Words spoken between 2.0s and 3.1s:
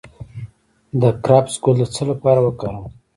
لپاره وکاروم؟